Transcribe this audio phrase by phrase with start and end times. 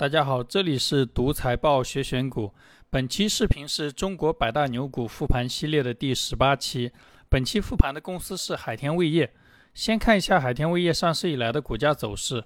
[0.00, 2.54] 大家好，这里是独财报学选股。
[2.88, 6.90] 本期视频是中国百大牛股复盘系列的第十八期。
[7.28, 9.30] 本期复盘的公司是海天味业。
[9.74, 12.42] 先看一下海天味业上市以来的股价走势。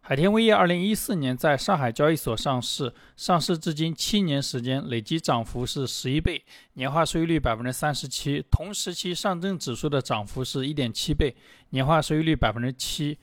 [0.00, 6.42] 海天味业二零一四年在上海交易所上市，上市至今七年时间，累计涨幅是十一倍，
[6.72, 8.44] 年化收益率百分之三十七。
[8.50, 11.36] 同时期上证指数的涨幅是一点七倍，
[11.70, 13.16] 年化收益率百分之七。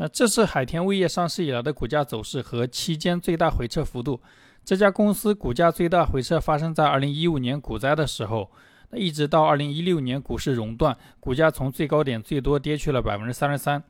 [0.00, 4.18] 那这是海天味业上市以来的股价走势和期间最大回撤幅度。
[4.64, 8.50] 这家公司股价最大回撤发生在二零一五年股灾的时候，
[8.88, 13.84] 那一直到二零一六年股市熔断，股价从最高点最多跌去了百分之三十三。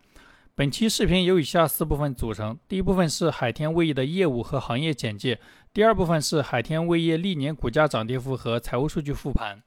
[0.56, 5.36] 本期视频由以下四部分组成：第一部分是海天味业的业务和行业简介；
[5.72, 9.62] 第二部分是海天味业历年股价涨跌幅和财务数据复盘。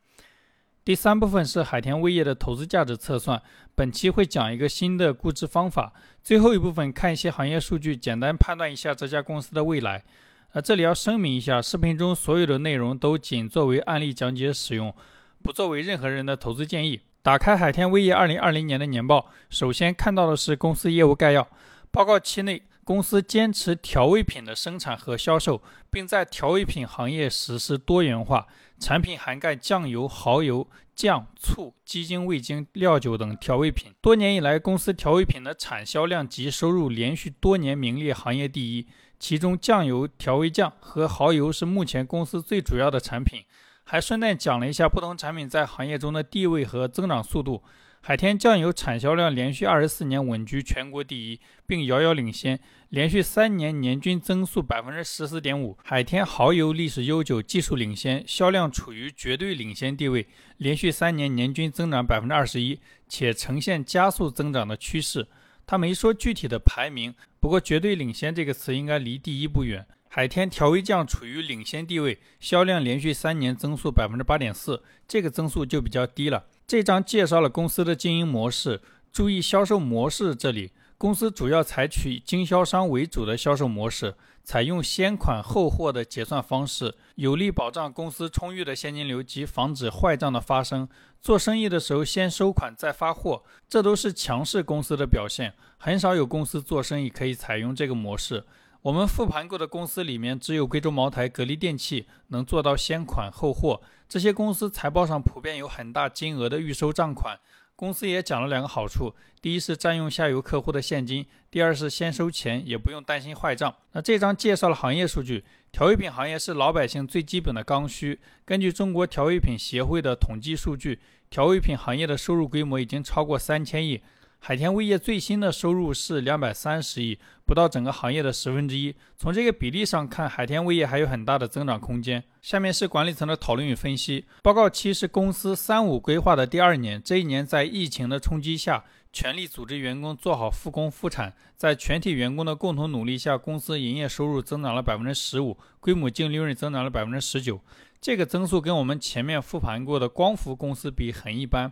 [0.86, 3.42] 第三部分是海天味业的投资价值测算，
[3.74, 5.94] 本期会讲一个新的估值方法。
[6.22, 10.04] 最后一部分看一些行业数据，简单判断一下这家公司的未来。
[10.52, 14.94] 呃，这里要声明一下，视频中所有的内容都仅作为案例讲解使用，
[15.42, 17.00] 不作为任何人的投资建议。
[17.22, 21.48] 打开海天味业二零二零年的年报，首先看到的是公司业务概要。
[21.92, 28.48] 报告期内，公司坚持调味品的生产和销售，并在调味品行业实施多元化。
[28.80, 33.94] 产品涵盖酱油、蚝油、酱、醋、鸡精、味精、料酒等调味品。
[34.02, 38.88] 多年以来，公司调味品的产销量及收入连续多年名列行业第一。
[39.18, 43.44] 其中，酱油、调味酱和蚝油是目前公司最主要的产品。
[43.86, 47.64] 还顺带讲了一下不同产品在行业中的地位和增长速度。
[48.06, 55.78] 海天酱油产销量连续二十四年稳居全国第一，并遥遥领先，连续三年年均增速百分之十四点五。
[55.86, 65.26] 海天蚝油历史悠久，技术领先，销量处于绝对领先地位，连续三年年均增长百分之二十一，且呈现加速增长的趋势。
[65.66, 69.86] 他没说具体的排名，不过绝对领先这个词应该离第一不远。
[70.10, 76.48] 海天调味酱处于领先地位，销量连续三年增速百分之八点四，这个增速就比较低了。
[76.66, 80.34] 这章介绍了公司的经营模式，注意销售模式。
[80.34, 90.88] 这里公司主要采取以经销商为主的销售模式，采用先款后货的结算方式，有力保障公司充裕的现金流及防止坏账的发生。
[91.22, 95.54] 做生意的时候先收款再发货，这都是强势公司的表现。
[95.78, 98.46] 很少有公司做生意可以采用这个模式。
[98.84, 103.82] 我们复盘过的公司里面，只有贵州茅台、格力电器能做到先款后货。
[104.10, 107.40] 这些公司财报上普遍有很大金额的预收账款。
[107.78, 113.74] 公司也讲了两个好处：第一是占用下游客户的现金；第二是先收钱，也不用担心坏账。
[113.94, 118.20] 那这章介绍了行业数据，调味品行业是老百姓最基本的刚需。
[118.44, 124.02] 根据中国调味品协会的统计数据，调味品行业的收入规模已经超过三千亿。
[124.46, 128.94] 海天味业最新的收入是两百三十亿，不到整个行业的十分之一。
[129.16, 132.22] 从这个比例上看，海天味业还有很大的增长空间。
[132.42, 134.26] 下面是管理层的讨论与分析。
[134.42, 138.84] 报告期是公司“三五”规划的第二年，这一年在疫情的冲击下，
[139.14, 141.34] 全力组织员工做好复工复产。
[141.56, 147.62] 在全体员工的共同努力下，公司营业收入增长了百分之十五，规模净利润增长了百分之十九。
[148.02, 151.72] 这个增速跟我们前面复盘过的光伏公司比很一般。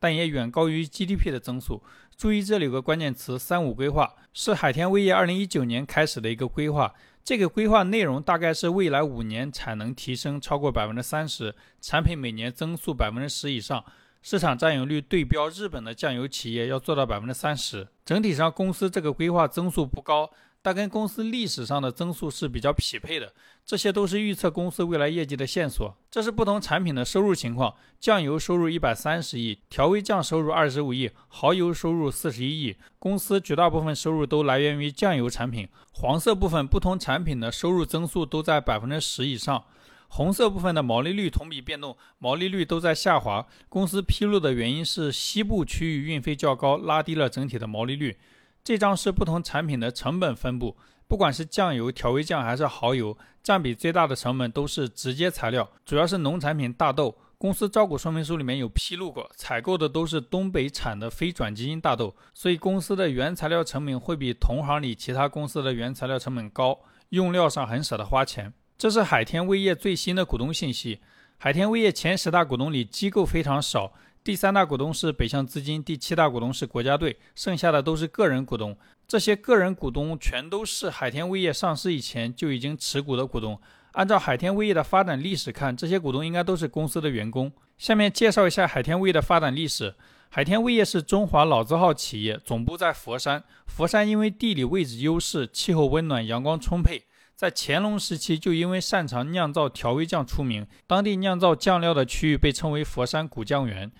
[0.00, 1.80] 但也远高于 GDP 的增速。
[2.16, 6.92] 注意，这里有个关键词“三五”规划，是海天味业二零一九年开始的一个规划。
[7.22, 13.84] 这个规划内容大概是未来五年产能提升超过百分之三十，产品每年增速百分之十以上，
[14.22, 17.86] 市场占有率对标日本的酱油企业要做到百分之三十。
[18.04, 20.30] 整体上，公司这个规划增速不高。
[20.62, 23.32] 但跟公司历史上的增速是比较匹配的，
[23.64, 25.96] 这些都是预测公司未来业绩的线索。
[26.10, 32.76] 这是不同产品的收入情况：酱油收入一百三十亿，调味酱收入二十五亿，蚝油收入四十一亿。
[32.98, 35.66] 公司绝大部分收入都来源于酱油产品。
[35.92, 39.64] 黄色部分不同产品的收入增速都在百分之十以上，
[40.08, 43.46] 红色部分的毛利率同比变动，毛利率都在下滑。
[43.70, 48.18] 公司披露的原因是西部区域运费较高，拉低了整体的毛利率。
[48.62, 50.76] 这张是不同产品的成本分布，
[51.08, 57.16] 不管是酱油、调味酱还是蚝油，占比最大的成本都是直接材料，主要是农产品大豆。
[57.38, 68.52] 公司招股说明书里面有披露过，采购的都是东北产的非转基因大豆，所以公司的原材料成本会比同行里其他公司的原材料成本高，用料上很舍得花钱。
[68.76, 71.00] 这是海天味业最新的股东信息，
[71.38, 73.94] 海天味业前十大股东里机构非常少。
[74.22, 78.76] 第三大股东是北向资金，第七大股东是国家队，剩下的都是个人股东。
[79.08, 83.58] 这些个人股东全都是海天味业上市以前就已经持股的股东。
[83.92, 87.50] 按照海天味业的发展历史看，这些股东应该都是公司的员工。
[87.78, 89.94] 下面介绍一下海天味业的发展历史。
[90.28, 93.42] 海天味业是中华老字号企业，总部在佛山。
[93.66, 97.04] 佛山因为地理位置优势，气候温暖，阳光充沛。
[97.34, 103.90] 在乾隆时期就因为擅长酿造调味酱出名，当地酿造酱料的区域被称为佛山古酱园。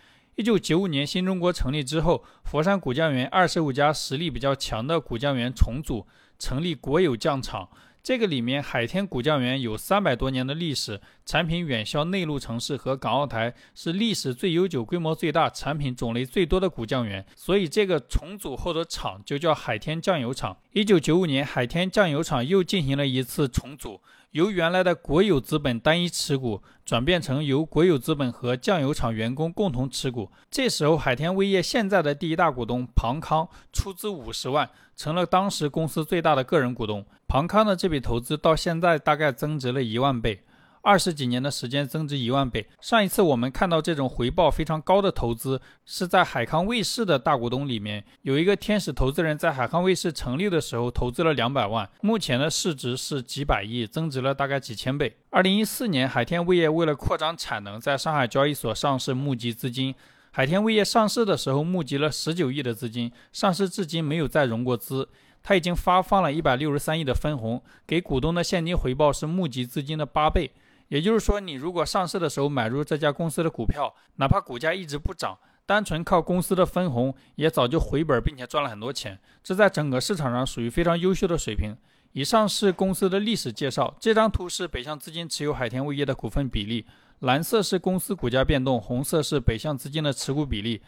[0.40, 6.06] 一九九五年新中国成立之后，佛山古酱园二十五家实力比较强的古酱园重组，
[6.38, 7.68] 成立国有酱厂。
[8.02, 17.22] 这个里面，海天古酱园有三百多年的历史，产品远销内陆城市和港澳台，是历史最悠久、规模最大、产品种类最多的古酱园。
[17.36, 20.56] 所以，这个重组后的厂就叫海天酱油厂。
[20.72, 24.00] 一九九五年，海天酱油厂又进行了一次重组。
[24.30, 30.30] 由原来的国有资本单一持股转变成由国有资本和酱油厂员工共同持股。
[30.48, 37.04] 这时候，海天味业现在的第一大股东庞康出资五十万，成了当时公司最大的个人股东。
[37.26, 40.44] 庞康的这笔投资到现在大概增值了一万倍。
[40.82, 42.66] 二十几年的时间增值一万倍。
[42.80, 55.16] 上一次我们看到这种回报非常高的投资，是在海康卫视的大股东里面有一个天使投资人，在海康卫视成立的时候投资了两百万，目前的市值是几百亿，增值了大概几千倍。
[55.30, 59.94] 二零一四年，海天味业为了扩张产能，在上海交易所上市募集资金。
[60.32, 65.08] 海天味业上市的时候募集了十九亿的资金，上市至今没有再融过资。
[65.42, 70.50] 他已经发放了一百六十三亿的分红，给股东的现金回报是募集资金的八倍。
[70.90, 79.16] 也就是说，你如果上市的时候买入这家公司的股票，哪怕股价一直不涨，单纯靠公司的分红，也早就回本，并且赚了很多钱。
[79.40, 81.76] 这在整个市场上属于非常优秀的水平。
[82.12, 83.96] 以上是公司的历史介绍。
[84.00, 86.84] 这张图是北向资金持有海天味业的股份比例，
[87.20, 90.82] 蓝色是公司股价变动，红色是北向资金的持股比例。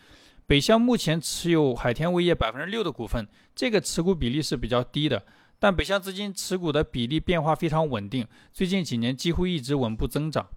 [0.49, 5.25] 北向目前持有海天味业百分之六的股份，这个持股比例是比较低的。
[5.63, 10.49] 但北向资金持股的比例变化非常稳定，最近几年几乎一直稳步增长。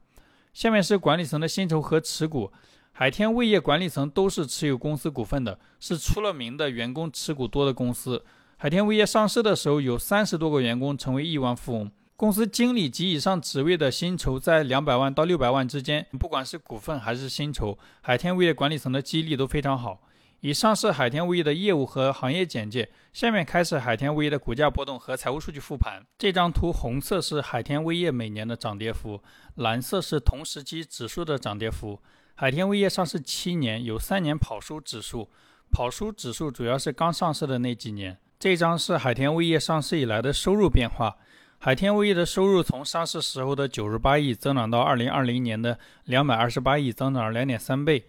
[0.52, 2.52] 下面是管理层的薪酬和持股，
[2.92, 8.25] 海天味业管理层都是持有公司股份的，是出了名的员工持股多的公司。
[8.57, 20.02] 海天味业上市的时候有三十多个员工成为亿万富翁，公司经理及以上职位的薪酬在两百万到六百万之间，不管是股份还是薪酬，海天味业管理层的激励都非常好。
[20.45, 26.06] 以上是海天味业的业务和行业简介，下面开始海天味业的股价波动和财务数据复盘。
[26.19, 29.24] 这张图红色是海天味业每年的涨跌幅，
[29.56, 32.00] 蓝色是同时期指数的涨跌幅。
[32.36, 35.31] 海天味业上市七年，有三年跑输指数，
[35.71, 38.15] 跑输指数主要是刚上市的那几年。
[38.38, 41.15] 这张是海天味业上市以来的收入变化，
[41.57, 48.06] 海天味业的收入从上市时候的九十八亿增长到二零二零年的两百二十八亿，增长了两点三倍。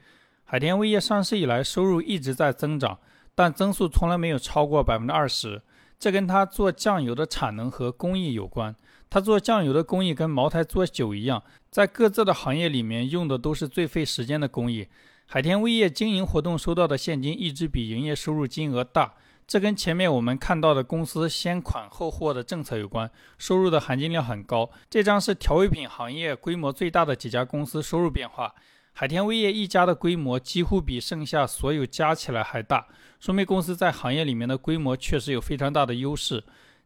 [0.49, 3.01] 海天味业上市以来，收入一直在增长，
[3.35, 5.61] 但增速从来没有超过百分之二十。
[5.99, 8.73] 这跟它做酱油的产能和工艺有关。
[9.11, 14.87] 它做酱油的工艺跟茅台做酒一样，在各自的行业里面用的都是最费时间的工艺。
[15.27, 19.15] 海天味业经营活动收到的现金一直比营业收入金额大，
[19.49, 24.71] 这跟前面我们看到的公司先款后货的政策有关，收入的含金量很高。
[24.89, 28.55] 这张是调味品行业规模最大的几家公司收入变化。
[28.99, 32.87] 海天味业一家的规模几乎比剩下所有加起来还大，
[33.21, 36.43] 说明公司在行业里面的规模确实有非常大的优势。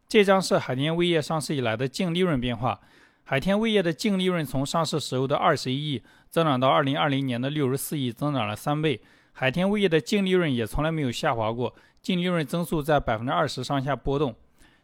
[0.08, 2.80] 这张是海天味业上市以来的净利润变化。
[3.22, 9.00] 海天味业的净利润从上市时候的二十一亿增长到二零二零年的六十四亿，增长了三倍。
[9.30, 11.72] 海天味业的净利润也从来没有下滑过，
[12.02, 14.34] 净利润增速在百分之二十上下波动。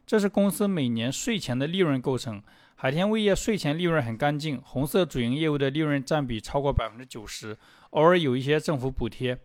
[0.07, 2.41] 这是公司每年税前的利润构成。
[2.79, 7.57] 海天味业税前利润很干净，红色主营业务的利润占比超过百分之九十，
[7.91, 9.39] 偶尔有一些政府补贴。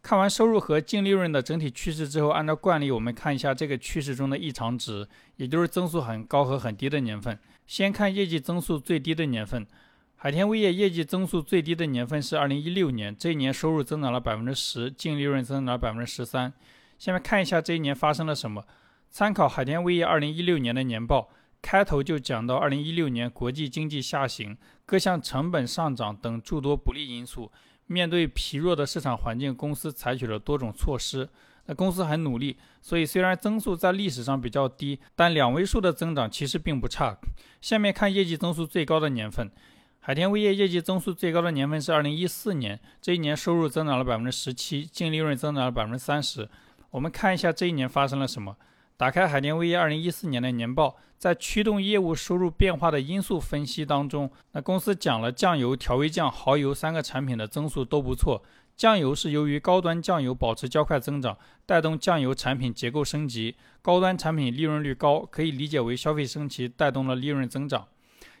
[0.00, 7.38] 看完收入和净利润的整体趋势之后，按照惯例，我们看一下这个趋势中的异常值，也就是增速很高和很低的年份。
[7.66, 9.66] 先看业绩增速最低的年份，
[10.14, 16.50] 海天味业业绩增速最低的年份是二零一六年，这一年收入增长了百分之十，净利润增长了百分之十三。
[16.98, 18.64] 下面看一下这一年发生了什么，
[19.10, 21.28] 参考海天味业二零一六年的年报。
[21.66, 27.50] 开头就讲到，二零一六年国际经济下行，各项成本上涨等诸多不利因素。
[27.88, 31.28] 面对疲弱的市场环境，公司采取了多种措施。
[31.64, 37.18] 那公司很努力，所以虽然增速在历史上比较低，但两位数的增长其实并不差。
[37.60, 39.50] 下面看业绩增速最高的年份，
[39.98, 46.48] 海天味业业绩增速最高的年份是二零一四年，这一年收入增长了百分之十七，净利润增长了百分之三十。
[46.92, 48.56] 我们看一下这一年发生了什么。
[48.98, 58.42] 打开海天味业二零一四年的年报，在驱动业务收入变化的因素分析当中，那公司讲了酱油、调味酱、蚝油三个产品的增速都不错。
[58.74, 61.36] 酱油是由于高端酱油保持较快增长，
[61.66, 67.86] 带动酱油产品结构升级，高端产品利润率高，可以理解为消费升级带动了利润增长。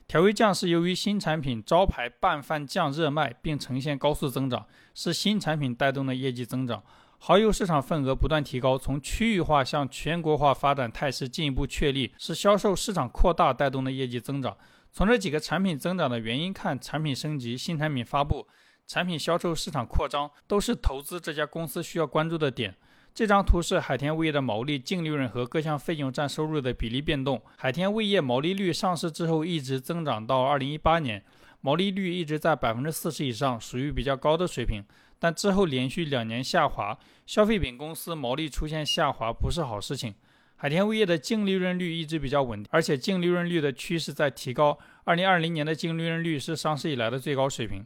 [0.08, 6.82] 调味酱是由于新产品招牌拌饭酱热卖并呈现高速增长，是新产品带动的业绩增长。
[7.18, 14.56] 蚝油市场份额不断提高，从区域化向全国化发展态势进一步确立，是销售市场扩大带动的业绩增长。
[14.92, 18.46] 从这几个产品增长的原因看，产品升级、新产品发布、
[18.86, 22.76] 产品销售、市场扩张，都是投资这家公司需要关注的点。
[23.14, 27.42] 这张图是海天味业的毛利、净利润和各项费用占收入的比例变动。
[27.56, 31.24] 海天味业毛利率上市之后一直增长到二零一八年，
[31.62, 34.84] 毛利率一直在百分之四十以上，属于比较高的水平。
[35.18, 40.14] 但之后连续两年下滑，消费品公司毛利出现下滑不是好事情。
[40.56, 44.78] 海天味业的净利润率一直比较稳定，而且净利润率的趋势在提高。
[45.04, 47.84] 二零二零年的净利润率是上市以来的最高水平。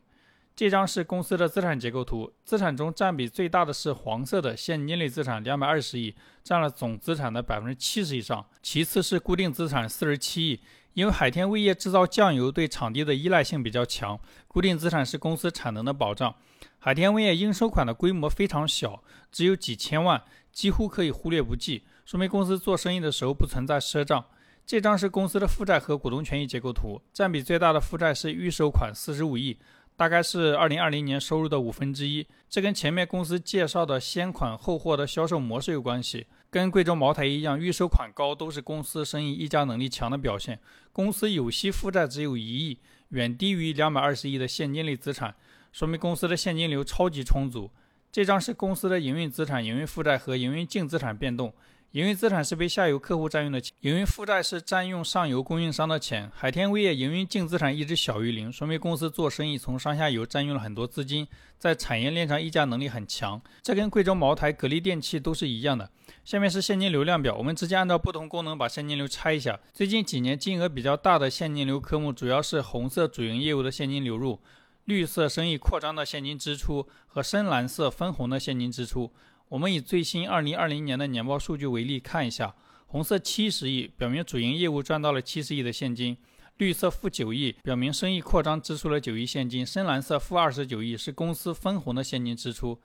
[0.61, 6.15] 这张是公司的资产结构图，资产中占比最大的是黄色的现金类资产，两百二十亿，
[6.45, 8.45] 占了总资产的百分之七十以上。
[8.61, 10.61] 其次是固定资产四十七亿，
[10.93, 16.35] 因为海天味业制造酱油对场地的依赖性比较强，固定资产是公司产能的保障。
[16.79, 19.03] 海天味业应收款的规模非常小，
[19.33, 24.23] 只有几千万，几乎可以忽略不计，说明公司做生意的时候不存在赊账。
[24.67, 29.59] 这张是公司的负债和股东权益结构图，占比最大的负债是预收款四十五亿。
[30.01, 36.27] 大概是二零二零年收入的五分之一，这跟前面公司介绍的先款后货的销售模式有关系。
[36.49, 40.59] 跟贵州茅台一样，预收款高都是公司生意溢价能力强的表现。
[40.91, 42.79] 公司有息负债只有一亿，
[43.11, 45.35] 远低于两百二十亿的现金类资产，
[45.71, 47.71] 说明公司的现金流超级充足。
[48.11, 51.53] 这张是公司的营运资产、营运负债和营运净资产变动。
[51.93, 56.31] 营运资产是被下游客户占用的钱，营运负债是占用上游供应商的钱。
[56.33, 61.27] 海天味业营运净资产一直小于零，说明公司做生意从上下游占用了很多资金，
[61.59, 63.43] 在产业链上溢价能力很强。
[63.61, 65.91] 这跟贵州茅台、格力电器都是一样的。
[66.25, 69.59] 下面是现金流量表，我们直接按照不同功能把现金流拆一下。
[69.73, 74.39] 最近几年金额比较大的现金流科目主要是红色主营业务的现金流入，
[74.85, 79.11] 绿色生意扩张的现金支出和深蓝色分红的现金支出。
[79.51, 82.55] 我们以最新二零二零年的年报数据为例，看一下，
[82.87, 86.15] 红色七十亿，表明主营业务赚到了七十亿的现金；
[86.59, 92.81] 绿色负九亿，表明生意扩张支出了九亿现金；深蓝色负二十九亿，是公司分红的现金支出。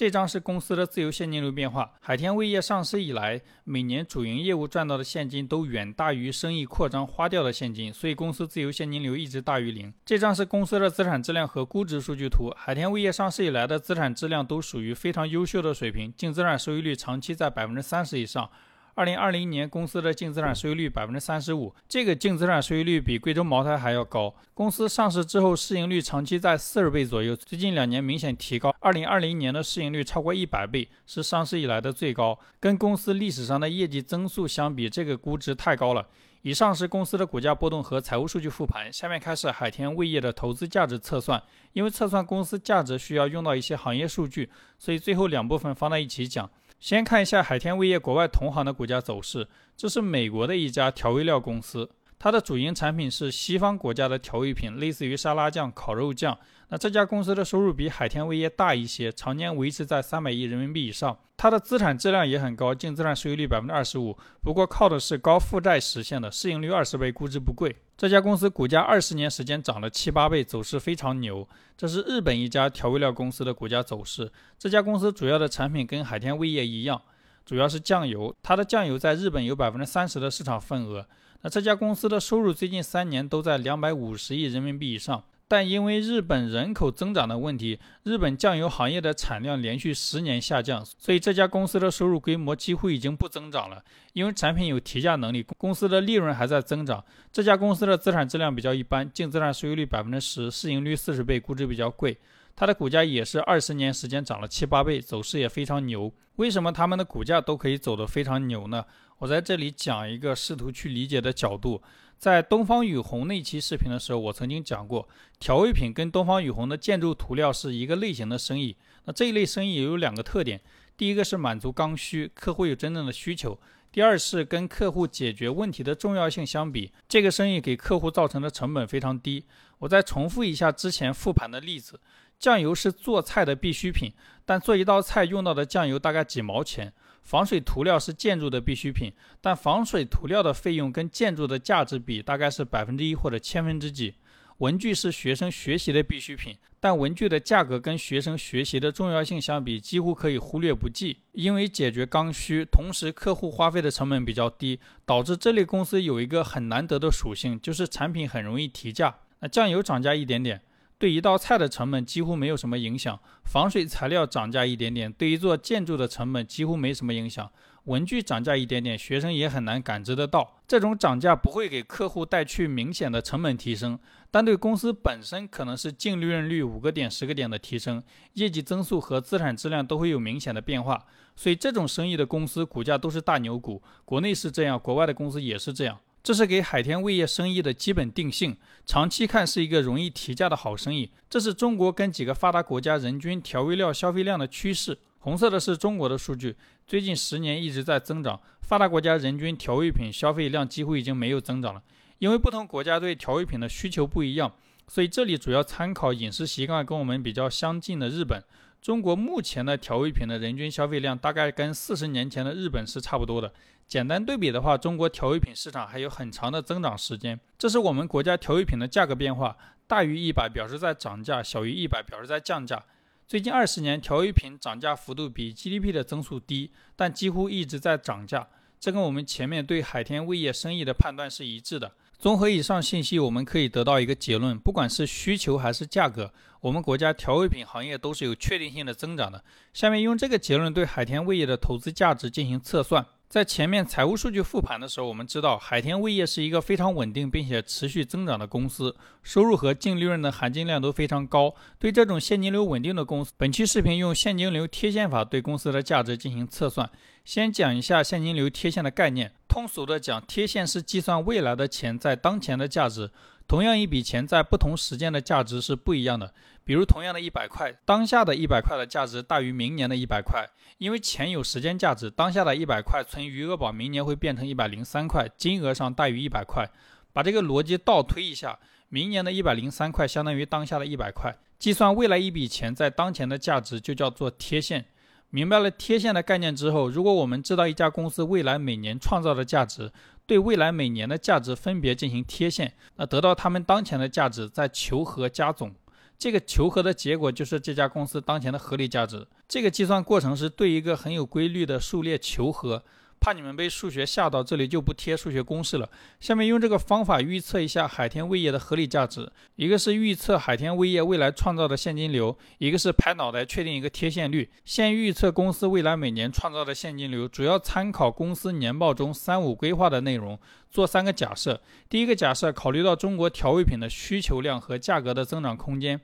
[0.00, 1.92] 这张是公司的自由现金流变化。
[2.00, 9.92] 海天味业上市以来，每年主营业务赚到的现金都远大于生意扩张花掉的现金，所以公司自由现金流一直大于零。
[10.06, 12.50] 这张是公司的资产质量和估值数据图。
[12.56, 18.48] 海天味业上市以来的资产质量都属于非常优秀的水平，净资产收益率长期在百分之三十以上。
[18.94, 24.34] 二零二零年公司的净资产收益率百分之三十五，这个净资产收益率比贵州茅台还要高。
[24.52, 28.74] 公司上市之后市盈率长期在四十倍左右，最近两年明显提高。
[28.80, 32.38] 二零二零年的市盈率超过一百倍，是上市以来的最高。
[32.58, 36.06] 跟公司历史上的业绩增速相比，这个估值太高了。
[36.42, 41.42] 以上是公司的股价波动和财务数据复盘，下面开始海天味业的投资价值测算。
[41.74, 46.50] 因为测算公司价值需要用到一些行业数据，所以最后两部分放在一起讲。
[46.80, 49.46] 先看一下海天味业国外同行的股价走势。
[49.76, 56.38] 这是美国的一家调味料公司，它的主营产品是西方国家的调味品，类似于沙拉酱、烤肉酱。
[56.72, 61.18] 那这家公司的收入比海天味业大一些，常年维持在三百亿人民币以上。
[61.36, 67.74] 它的资产质量也很高，净资产收益率百分之二十五，不过靠的是高负债实现的，市盈率二十倍，估值不贵。
[67.96, 71.48] 这家公司股价二十年时间涨了七八倍，走势非常牛。
[71.76, 74.30] 这是日本一家调味料公司的股价走势。
[74.56, 77.02] 这家公司主要的产品跟海天味业一样，
[77.44, 81.04] 主要是酱油，它的酱油在日本有百分之三十的市场份额。
[81.42, 85.24] 那这家公司的收入最近三年都在两百五十亿人民币以上。
[85.50, 93.82] 但因为日本人口增长的问题，日本酱油行业的产量连续十年下降，所以这家公司的收入规模几乎已经不增长了。
[94.12, 97.04] 因为产品有提价能力，公司的利润还在增长。
[97.32, 102.16] 这家公司的资产质量比较一般，净资产收益率百分之十，市盈率四十倍，估值比较贵。
[102.54, 106.12] 它的股价也是二十年时间涨了七八倍，走势也非常牛。
[106.36, 108.84] 为什么他们的股价都可以走得非常牛呢？
[109.18, 111.82] 我在这里讲一个试图去理解的角度。
[112.20, 115.08] 在东方雨虹那期视频的时候，我曾经讲过，
[115.38, 118.76] 调味品跟东方雨虹的建筑涂料是一个类型的生意。
[119.06, 120.60] 那这一类生意也有两个特点：
[120.98, 123.58] 第一个是满足刚需，客户有真正的需求；
[123.90, 129.46] 第二是跟客户解决问题的重要性相比，这个生意给客户造成的成本非常低。
[129.78, 131.98] 我再重复一下之前复盘的例子：
[132.38, 134.12] 酱油是做菜的必需品，
[134.44, 136.92] 但做一道菜用到的酱油大概几毛钱。
[137.22, 144.14] 防水涂料是建筑的必需品，但防水涂料的费用跟建筑的价值比大概是百分之一或者千分之几。
[144.58, 151.20] 文具是学生学习的必需品，但文具的价格跟学生学习的重要性相比，几乎可以忽略不计。
[151.32, 159.16] 因为解决刚需，同时客户花费的成本比较低，导致这类公司有一个很难得的属性，就是产品很容易提价。
[159.38, 160.60] 那酱油涨价一点点。
[161.00, 167.50] 对一道菜的成本几乎没有什么影响；防水材料涨价一点点，对一座建筑的成本几乎没什么影响。
[167.84, 170.58] 文具涨价一点点，学生也很难感知得到。
[170.68, 173.98] 这种涨价不会给客户带去明显的成本提升，
[174.30, 178.02] 但对公司本身可能是净利润率五个点、十个点的提升，
[178.34, 181.06] 业绩增速和资产质量都会有明显的变化。
[181.34, 185.98] 所以这种生意的公司股价都是大牛股，国内是这样，国外的公司也是这样。
[186.22, 191.10] 这是给海天味业生意的基本定性，长期看是一个容易提价的好生意。
[191.28, 194.98] 这是中国跟几个发达国家人均调味料消费量的趋势。
[195.20, 198.40] 红色的是中国的数据，最近十年一直在增长。
[198.62, 201.82] 发达国家人均调味品消费量几乎已经没有增长了，
[202.18, 204.52] 因为不同国家对调味品的需求不一样，
[204.86, 208.42] 所以这里主要参考饮食习惯跟我们比较相近的日本。
[208.80, 213.52] 中国目前的调味品的人均消费量大概跟四十年前的日本是差不多的。
[213.86, 217.38] 简单对比的话，中国调味品市场还有很长的增长时间。
[217.58, 219.56] 这是我们国家调味品的价格变化，
[219.86, 222.82] 大于一百表示在涨价，小于一百表示在降价。
[223.26, 228.48] 最近二十年，调味品涨价幅度比 GDP 的增速低，但几乎一直在涨价。
[228.78, 231.92] 这跟我们前面对海天味业生意的判断是一致的。
[232.20, 239.42] 综合以上信息，我们可以得到一个结论：不管是需求还是价格，我们国家调味品行业都是有确定性的增长的。
[239.72, 243.06] 下面用这个结论对海天味业的投资价值进行测算。
[243.30, 251.54] 在前面财务数据复盘的时候，我们知道海天味业是一个非常稳定并且持续增长的公司，收入和净利润的含金量都非常高。
[251.78, 256.90] 对这种现金流稳定的公司，本期视频用现金流贴现法对公司的价值进行测算。
[257.24, 263.12] 先讲一下现金流贴现的概念，通俗的讲，贴现是计算未来的钱在当前的价值。
[263.50, 266.32] 同样一笔钱在不同时间的价值是不一样的。
[266.62, 276.70] 比如同样的一百块，当下的一百块的价值大于明年的一百块，因为钱有时间价值，当下的一百块存余额宝，明年会变成一百零三块，金额上大于一百块。
[277.12, 278.56] 把这个逻辑倒推一下，
[278.88, 284.84] 明年的一百零三块相当于当下的一百块，计算未来一笔钱在当前的价值就叫做贴现。
[285.30, 289.90] 明白了贴现的概念之后，如果我们知道一家公司未来每年创造的价值，
[290.30, 295.74] 对未来每年的价值分别进行贴现，那得到他们当前的价值再求和加总，
[296.16, 299.26] 这个求和的结果就是这家公司当前的合理价值。
[299.48, 302.84] 这个计算过程是对一个很有规律的数列求和。
[303.20, 305.88] 怕你们被数学吓到，这里就不贴数学公式了。
[306.20, 314.48] 下面用这个方法预测一下海天味业的合理价值，一个是预测海天味业未来创造的现金流，一个是拍脑袋确定一个贴现率。
[314.64, 320.38] 先预测公司未来每年创造的现金流，主要参考公司年报中“三五”规划的内容，
[320.70, 321.60] 做三个假设。
[321.90, 326.00] 第一个假设，考虑到中国调味品的需求量和价格的增长空间。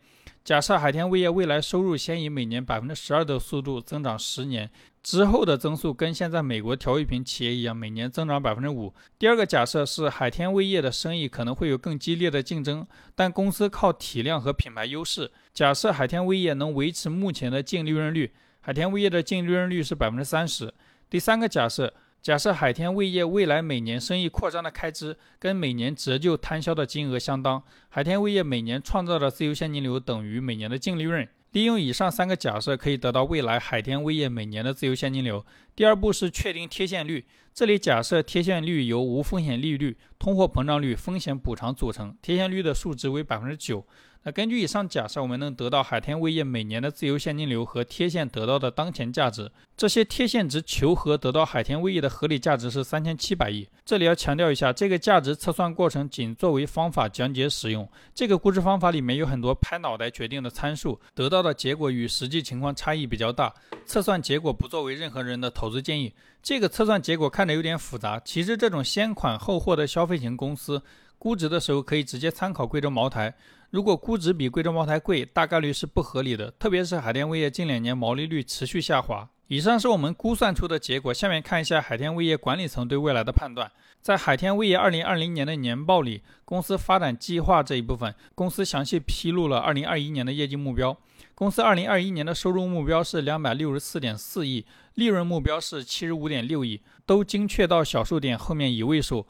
[0.47, 4.71] 假设海天味业未来收入先以每年百分之十二的速度增长十年，
[5.03, 8.95] 之后的增速跟现在美国调味品企业一样，每年增长百分之五。
[9.19, 15.29] 第二个假设是海天味业的生意可能会有更激烈的竞争，但公司靠体量和品牌优势。
[15.53, 20.73] 假设海天味业能维持目前的净利润率，海天味业的净利润率是百分之三十。
[21.11, 21.93] 第三个假设。
[22.23, 31.29] 假设海天味业未来每年生意扩张的开支跟每年折旧摊销的金额相当，海天味业每年创造的自由现金流等于每年的净利润。
[31.53, 35.47] 利用以上三个假设，可以得到未来海天味业每年的自由现金流。
[35.75, 37.25] 第二步是确定贴现率，
[37.57, 43.83] 这里假设贴现率由无风险利率、通货膨胀率、风险补偿组成，贴现率的数值为百分之九。
[44.25, 49.51] 那根据以上假设，我们能得到海天味业每年的自由现金流和贴现得到的当前价值。
[49.75, 53.67] 这些贴现值求和得到海天味业的合理价值是三千七百亿。
[53.87, 57.89] 这里要强调一下，这个价值测算过程仅作为方法讲解使用。
[58.15, 63.55] 这个估值方法里面有很多拍脑袋决定的参数，得到的结果与实际情况差异比较大。
[63.87, 66.13] 测算结果不作为任何人的投资建议。
[66.47, 70.81] 这个测算结果看着有点复杂，其实这种先款后货的消费型公司。
[71.19, 73.35] 估值的时候可以直接参考贵州茅台，
[73.71, 76.49] 如果估值比贵州茅台贵，大概率是不合理的。
[76.53, 79.29] 特别是海天味业近两年毛利率持续下滑。
[79.49, 83.69] 以上是我们估算出的结果，下面看一下海天味业管理层对未来的判断。
[84.01, 90.97] 在海天味业2020年的年报里，公司发展计划这一部分，公司详细披露了2021年的业绩目标。
[91.37, 99.27] 公司二零二一年的收入目标是两百六十四点四亿，利润目标是七十五点六亿，都精确到小数点后面一位数。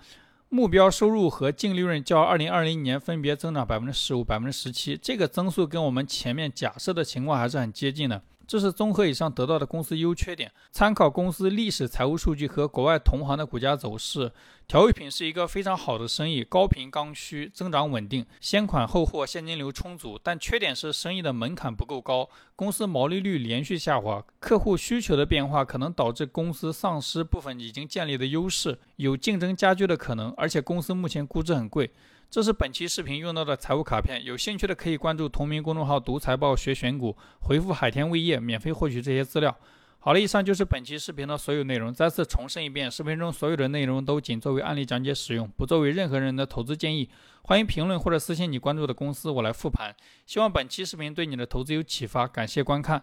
[0.48, 8.22] 目标收入和净利润较二零二零年分别增长百分之十五、百分之十七，这个增速跟我们前面假设的情况还是很接近的。
[8.46, 14.32] 这是综合以上得到的公司优缺点，参考公司历史财务数据和国外同行的股价走势。
[14.68, 20.18] 调味品是一个非常好的生意，高频刚需，增长稳定，先款后货现金流充足。
[20.22, 30.32] 但缺点是生意的门槛不够高，公司毛利率连续下滑，客户需求的变化可能导致公司丧失部分已经建立的优势，有竞争加剧的可能。
[30.36, 31.92] 而且公司目前估值很贵。
[32.36, 39.56] 这是本期视频用到的财务卡片，有兴趣的可以关注同名公众号“读财报学选股”，回复“海天味业”免费获取这些资料。
[39.98, 41.90] 好了，以上就是本期视频的所有内容。
[41.90, 47.08] 再次重申一遍，视频中所有的内容都仅作为案例讲解使用，不作为任何人的投资建议。
[47.40, 49.96] 欢迎评论或者私信你关注的公司，我来复盘。
[50.26, 53.02] 希望本期视频对你的投资有启发，感谢观看。